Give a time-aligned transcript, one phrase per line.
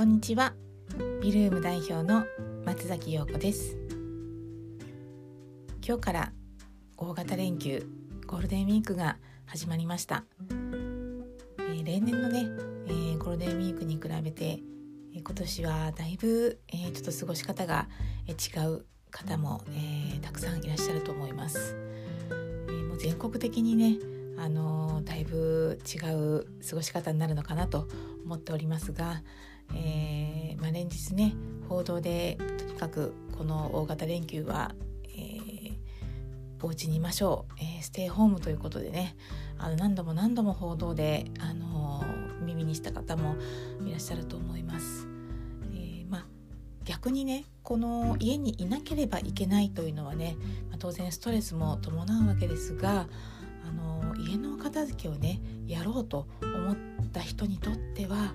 [0.00, 0.54] こんにちは。
[1.20, 2.24] ビルーム代表の
[2.64, 3.76] 松崎陽子です。
[5.86, 6.32] 今日から
[6.96, 7.86] 大型連休
[8.26, 10.24] ゴールデンウィークが始まりました、
[11.58, 12.46] えー、例年のね、
[12.86, 14.62] えー、ゴールデンウィークに比べて、
[15.14, 17.86] えー、今年はだいぶ、えちょっと過ごし方が、
[18.26, 21.76] え違う方も、えたくさんいらっしゃると思います、
[22.30, 23.98] えもう全国的にね
[24.38, 27.86] あのだいぶ違う過ごし方になるのかなと
[28.24, 29.20] 思っておりますが、
[29.74, 31.34] えー、まあ、連日ね
[31.68, 34.72] 報道でとにかくこの大型連休は、
[35.04, 35.72] えー、
[36.62, 39.16] お家にいましょう、えー、ステイホームということでね
[39.58, 42.02] あの何度も何度も報道で、あの
[42.40, 43.36] 耳にした方も
[43.86, 45.06] いらっしゃると思います。
[45.74, 46.26] えまあ、
[46.84, 50.36] 逆にねこの家にいなければいけないというのはね、
[50.70, 53.06] まあ、当然ストレスも伴うわけですが
[53.68, 56.76] あの家の片付けをねやろうと思っ
[57.12, 58.34] た人にとっては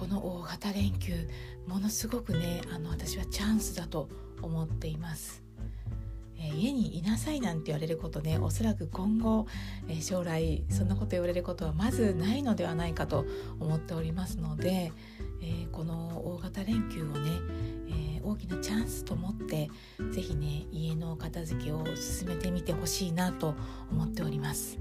[0.00, 1.28] この大型連休
[1.66, 4.08] ものすごくねあの私はチャンスだと
[4.40, 5.44] 思っています。
[6.38, 9.46] えー、家にいなさいなんて言われることねおそらく今後、
[9.88, 13.26] えー、将来そんなこと言われることはまずないのではないかと
[13.60, 14.90] 思っておりますので、
[15.42, 17.30] えー、この大型連休をね、
[18.16, 19.68] え大きなチャンスと思って
[20.12, 23.54] 是非ね家の片付けを進めてみてほしいなと
[23.92, 24.78] 思っております。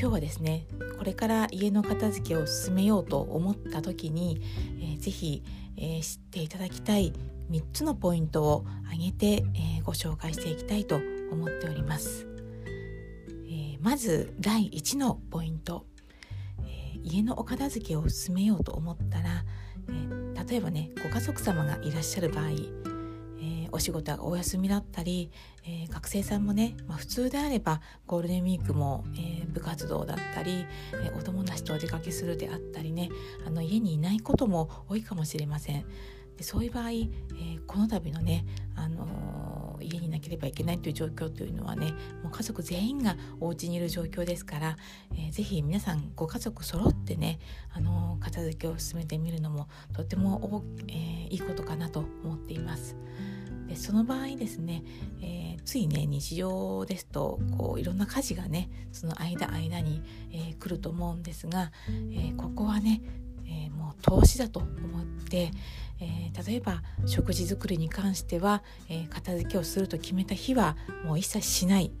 [0.00, 0.64] 今日はですね
[0.96, 4.40] これから家の片付けを進めようと思った時に、
[4.80, 5.42] えー、ぜひ、
[5.76, 7.12] えー、知っていただきたい
[7.50, 11.00] 3つのポイントを挙げて、えー、ご紹介していきたいと
[11.32, 12.28] 思っております、
[13.48, 15.84] えー、まず第1のポイント、
[16.60, 19.44] えー、家のお片付けを進めようと思ったら、
[19.88, 22.87] えー、例えばねご家族様がいらっしゃる場合
[23.72, 25.30] お仕事がお休みだったり、
[25.64, 33.10] えー、学生さんもね、まあ、普通であればゴールデンウィークも、えー、部活動だったり、え、お友達とお出かけするであったりね
[33.46, 35.84] あの家にいないことも多いかもしれません。
[36.36, 37.06] でそういう場合、え、
[37.66, 38.44] この度のね、
[38.76, 41.92] あの、家にいなければいけないという状況というのはね
[42.22, 44.76] もう家族全員がお家にいる状況ですから、
[45.12, 47.38] えー、ぜひ皆さんご家族揃ってね、
[47.72, 52.96] あの、片付けを進めてみるのもとても、えー、いいことかなと思っています。
[53.68, 54.82] でその場合ですね、
[55.20, 60.02] えー、ついね日常ですとこういろんな家事がねその間間に、
[60.32, 63.02] えー、来ると思うんですが、えー、ここはね、
[63.46, 65.50] えもう投資だと思って、
[66.00, 71.92] え例えば食事作りに関しては、え片付けをすると決めた日はもう一切しない。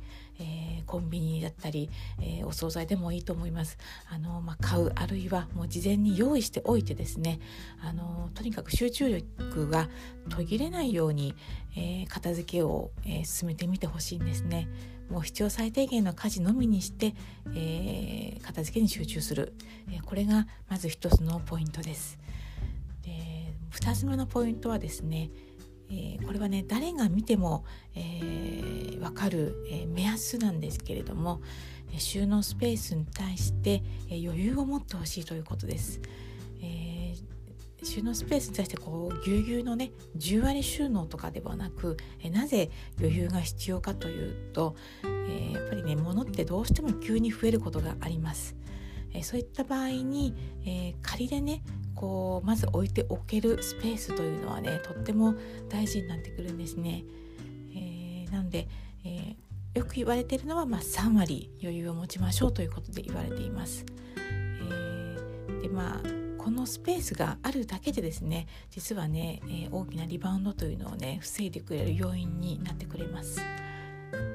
[0.88, 1.90] コンビニだったり、
[2.20, 3.76] えー、お惣菜でもいいと思います。
[4.10, 7.40] あのまあ、買うあるいはもう事前に用意しておいてですね
[7.82, 9.88] あのとにかく集中力が
[10.30, 11.34] 途切れないように、
[11.76, 14.68] えー、片付けを、え進めてみてほしいんですね。
[15.10, 17.14] もう必要最低限の家事のみにして、
[17.54, 19.54] え片付けに集中する、
[19.90, 22.18] えこれがまず一つのポイントです。
[23.02, 25.30] で2つ目のポイントはですね
[25.90, 31.40] えー、これはね誰が見ても、えー、分かる、えー、目安なんですけれども
[31.96, 36.00] 収納スペースに対して、えー、余裕を持ってほしいということです。
[36.60, 44.76] えー、収納スペースに対してこうぎゅうぎゅうのね10割収納とかではなく、えなぜ余裕が必要かというと、
[45.28, 48.54] えやっぱりね物ってどうしても急に増えることがあります。
[49.14, 50.34] えそういった場合に、
[50.66, 51.62] え仮でね
[51.98, 55.34] こうまず置いておけるスペースというのはねとっても
[55.68, 57.04] 大事になってくるんですね。
[57.74, 58.68] えー、なので、
[59.04, 63.84] えー、よく言われているのは、まあ、3割余裕を持ちましょうということで言われています。
[64.16, 73.40] えー、でまあこのスペースがあるだけでですね実はね、え、大きなリバウンドというのをね防いでくれる要因になってくれます。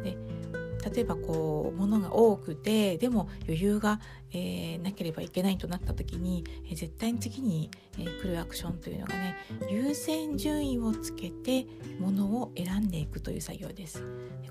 [0.04, 0.18] で
[0.84, 4.00] 例えばこう物が多くてでも余裕が、
[4.32, 9.36] えー、なければいけないとなった時に、えー、絶対に次に、えー、来るアクションというのがね
[9.70, 11.68] 優先順位をつけて
[12.00, 14.04] 物を選んでいくという作業です。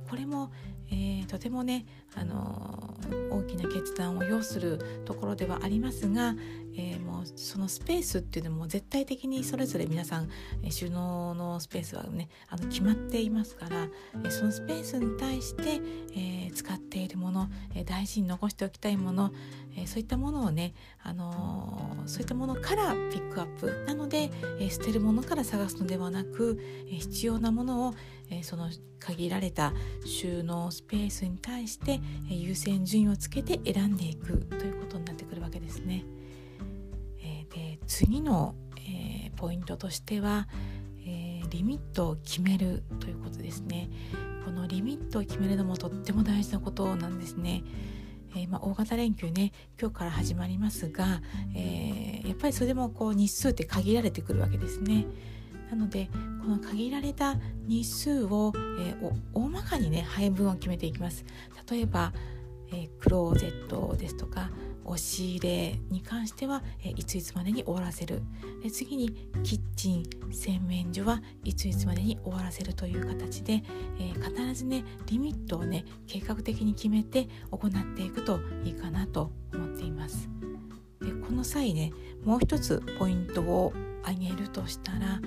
[0.09, 0.53] これも、
[0.91, 6.35] えー、とてもね、あのー、大きな決断を要するところではありますが、
[6.75, 10.29] えー、もうそのスペースっていうのも絶対的にそれぞれ皆さん、
[10.63, 13.89] え収納のスペースはねあの決まっていますから、
[14.25, 15.81] えそのスペースに対して、
[16.17, 19.33] え使っているもの、え大事に残しておきたいもの、
[19.77, 26.59] えそういったものをね、あのそういったものからピックアップなので、え捨てるものから探すのではなく、
[26.89, 27.95] え必要なものを、
[28.31, 29.75] えその限られた
[30.07, 36.05] 収納スペースに対して、え優先順位をつけて選んでいくということになってくるわけですね。
[37.87, 38.55] 次の、
[38.89, 40.49] えポイントとしては、
[41.07, 43.91] えリミットを決めるということですね。
[44.45, 47.63] このリミットを決めるのもとっても大事なことなんですね。
[48.35, 51.21] えー、まあ、大型連休ね今日から始まりますが、
[51.55, 55.07] えー、やっぱりそれでもこう日数って限られてくるわけですね。
[55.71, 56.11] なので
[56.43, 57.37] この限られた
[57.67, 61.25] 日数を、えー、大まかにね配分を決めていきます。
[61.71, 62.13] 例えば、
[62.73, 64.51] えクローゼットですとか
[64.85, 68.23] 押し入れに関しては、えいついつまでに終わらせる
[68.63, 69.11] で次に
[69.43, 73.63] キッチン洗面所はいついつまでに終わらせるという形で、
[73.99, 80.29] えー、必ずねリミットをね計画的に決めて行っていくといいかなと思っています
[81.01, 81.93] でこの際ね
[82.25, 85.21] もう一つポイントを挙げるとしたら、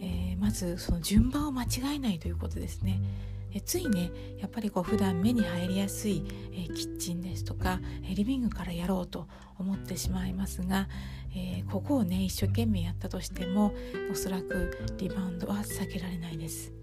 [0.00, 3.00] えー、まずその順番を間違えないということですね。
[3.54, 9.26] えついねやっぱりこう普段目に入りやすい、えキッチンですとか、えリビングからやろうと
[9.58, 10.88] 思ってしまいますが、
[11.34, 13.72] えー、ここをね一生懸命やったとしても
[14.10, 16.81] おそらくリバウンドは避けられないです。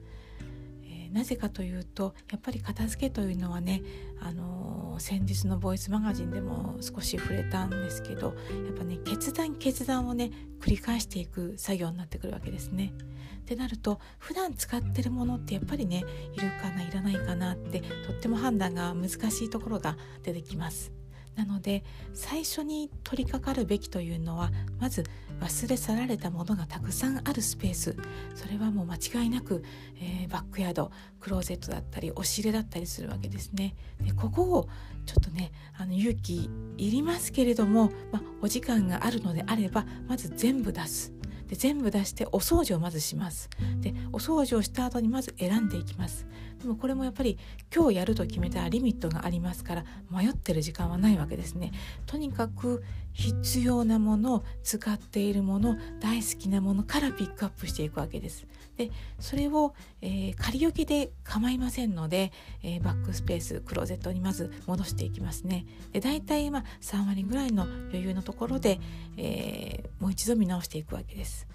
[1.11, 3.81] なぜかというとやっぱり片付けというのはね、
[4.21, 8.27] あのー、先日のボイスマガジンでも少し触れたんですけど
[8.65, 12.94] やっぱね決断決断をね繰り返していく作業になってくるわけですね。
[13.41, 16.03] ってなると普段使ってるものってやっぱりね
[16.33, 20.91] いるかないらないかなってとっても判断が難しいところが出てきます。
[21.35, 21.83] なので
[22.13, 25.03] 最初に取り掛かるべきというのはまず
[25.39, 27.95] 忘れ去られたものがたくさんあるスペース
[28.36, 29.63] それはもう間違いなく、
[30.01, 33.75] えー、バックヤードクローゼットだったり押し入れだったりするわけですね。
[34.01, 34.69] でここを
[35.06, 41.13] ちょっとねあの勇気いりますけれども、まお時間があるのであればまず全部出す。
[41.50, 43.50] で全部出してお掃除をまずします
[43.81, 46.27] でお掃除をした後にまず選んでいきます
[46.61, 47.38] でもこれもやっぱり
[47.73, 51.71] 今日やると決めたリミットがありますから迷ってる時間はないわけですね。
[52.06, 52.83] とにかく
[53.13, 58.45] 必要なもの使っているもの大好きなものからピックアップしていくわけです。
[58.77, 62.31] でそれを、えー、仮置きで構いませんので、
[62.63, 65.65] えー、バックスペースクローゼットにまず戻していきますね。
[65.94, 68.79] で大体まあ3割ぐらいの余裕のところで、
[69.17, 71.47] えー、もう一度見直していくわけです。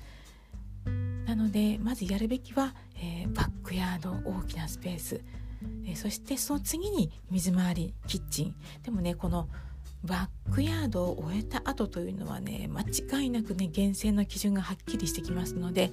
[1.34, 5.20] なのでまずやるべきは、えバックヤード大きなスペース、
[5.84, 8.54] えそしてその次に水回りキッチン。
[8.84, 9.48] でもねこの
[10.04, 15.90] バックヤードを終えた後というのはね間違いなくね厳選の基準がはっきりしてきますので、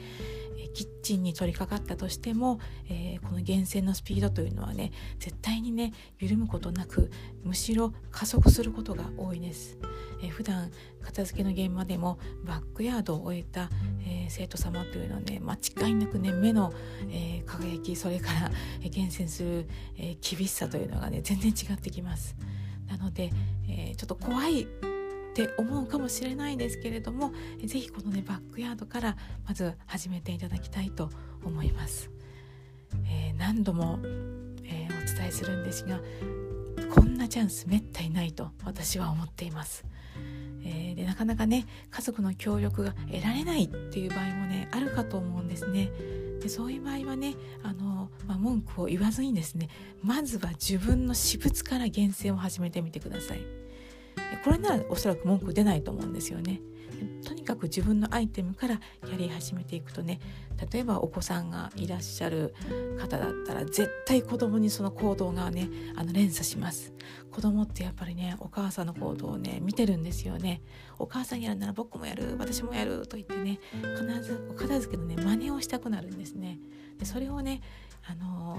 [0.74, 2.60] キッチンに取り掛かったとしても、
[2.90, 7.12] えー、この厳選のスピードというのはね絶対にね緩むことなく
[7.44, 9.78] むしろ加速することが多いです。
[10.22, 10.72] えー、普段
[11.02, 13.70] 片付けの現場でもバックヤードを終えた、
[14.06, 16.74] えー、生徒様というのはね間違いなくね目の、
[17.10, 18.52] えー、輝きそれから、
[18.84, 19.68] え、厳選する、
[19.98, 22.36] え、厳しさというのがね全然違ってきます。
[22.92, 23.32] なので、
[23.70, 24.66] えー、ちょっと怖いっ
[25.34, 27.32] て思うかもしれないですけれども
[27.64, 29.16] 是非このねバックヤードから
[29.48, 31.10] まず始めていただきたいと
[31.46, 32.12] 思います。
[33.06, 34.00] えー、何度も、
[34.64, 36.02] えー、お伝えするんですが
[36.94, 39.86] こんなチャンスめったにないと私は思っています。
[40.64, 45.90] えー、でなかなかね家族の協力が得られないっていう場合もねあるかと思うんですね。
[46.42, 48.01] でそういう場合はねあの、
[48.32, 49.68] まあ、文句を言わずにですね
[50.02, 53.42] まずは自分の私物から厳選を始めてみてください。
[54.46, 56.62] これならおそらく文句出ないと思うんですよね。
[57.26, 58.80] とにかく自分のアイテムからや
[59.18, 60.20] り始めていくとね
[60.72, 62.54] 例えばお子さんがいらっしゃる
[63.00, 66.94] 方だったら絶対子供にその行動がねあの連鎖します。
[67.32, 70.62] 子供ってやっぱりねお母さんの行動をね見てるんですよね。
[71.00, 76.60] お母さんやるなら僕もやる私もやると言ってね必ずお片付けのね真似をしたくなるんですね。
[76.98, 77.62] でそれをね
[78.12, 78.58] あの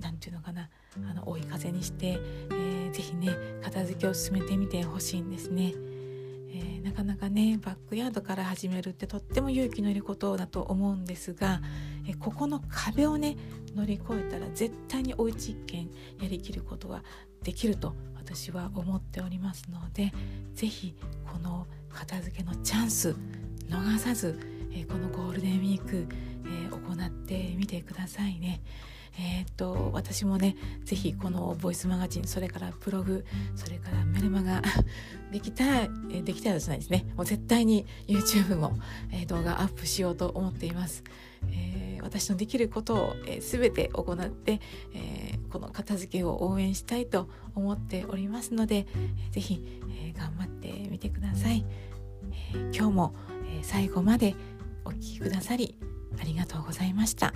[0.00, 0.68] 何、て言うのかな
[1.10, 2.18] あの追い風にして、
[2.50, 3.30] えー、ぜひね
[3.62, 5.72] 片付けを進めてみてほしいんですね。
[6.54, 11.62] えー、なかなかねバックヤードから始めるってとっても勇気のいることだと思うんですが、
[12.06, 13.36] えー、ここの壁をね
[13.74, 15.88] 乗り越えたら絶対におうち一軒
[16.20, 17.02] やりきることが
[17.42, 20.12] できると私は思っておりますので
[20.54, 23.16] 是非この片付けのチャンス
[23.70, 24.38] 逃さず、
[24.72, 26.06] えー、このゴールデンウィーク、
[26.44, 26.91] え行
[27.32, 28.60] ってみてくださいね。
[29.18, 34.62] えー、っと私もね是非このボイスマガジンそれからブログそれからメルマガ
[35.30, 38.78] できたら、えできたらじゃないですねもう絶対に YouTube も、
[39.10, 41.04] え動画アップしようと思っています。
[41.50, 44.60] えー、私のできることを、えー、全て行って、
[44.94, 51.66] えー、この片付けを応援したいと思っておりますので、えー、ぜひ、え頑張ってみてください。
[52.54, 53.14] え今日も、
[53.46, 54.36] え最後まで
[54.84, 55.76] お聴きくださり
[56.22, 57.32] ありがとうございました。